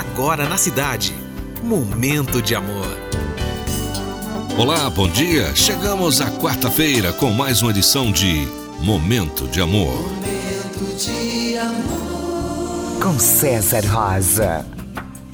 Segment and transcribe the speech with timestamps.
[0.00, 1.14] agora na cidade.
[1.62, 2.96] Momento de amor.
[4.56, 5.54] Olá, bom dia.
[5.54, 8.48] Chegamos à quarta-feira com mais uma edição de
[8.80, 9.92] Momento de Amor.
[9.92, 13.02] Momento de amor.
[13.02, 14.64] Com César Rosa.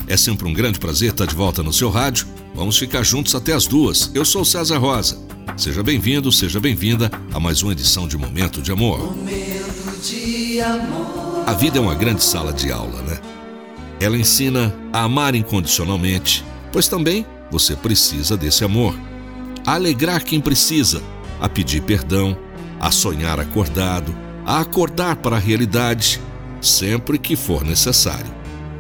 [0.09, 2.27] É sempre um grande prazer estar de volta no seu rádio.
[2.53, 4.11] Vamos ficar juntos até as duas.
[4.15, 5.17] Eu sou César Rosa.
[5.57, 8.99] Seja bem-vindo, seja bem-vinda a mais uma edição de Momento de Amor.
[8.99, 11.45] Momento de amor.
[11.47, 13.21] A vida é uma grande sala de aula, né?
[14.01, 18.95] Ela ensina a amar incondicionalmente, pois também você precisa desse amor.
[19.67, 21.03] A alegrar quem precisa,
[21.41, 22.37] a pedir perdão,
[22.79, 24.15] a sonhar acordado,
[24.45, 26.21] a acordar para a realidade,
[26.61, 28.35] sempre que for necessário.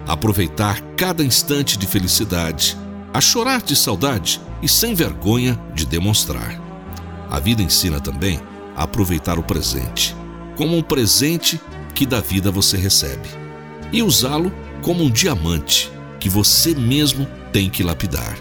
[0.06, 2.76] Aproveitar cada instante de felicidade,
[3.12, 6.60] a chorar de saudade e sem vergonha de demonstrar.
[7.30, 8.40] A vida ensina também
[8.76, 10.14] a aproveitar o presente,
[10.56, 11.60] como um presente
[11.94, 13.28] que da vida você recebe,
[13.92, 14.52] e usá-lo
[14.82, 18.38] como um diamante que você mesmo tem que lapidar,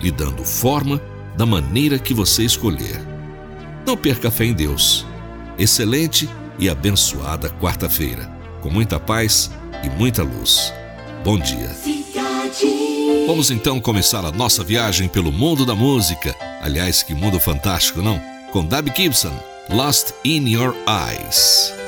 [0.00, 1.00] lhe dando forma
[1.36, 3.00] da maneira que você escolher.
[3.86, 5.06] Não perca fé em Deus.
[5.58, 9.50] Excelente e abençoada quarta-feira, com muita paz
[9.82, 10.72] e muita luz.
[11.24, 11.70] Bom dia.
[13.26, 16.34] Vamos então começar a nossa viagem pelo mundo da música.
[16.60, 18.20] Aliás, que mundo fantástico, não?
[18.50, 19.32] Com Debbie Gibson,
[19.70, 21.81] Lost in Your Eyes.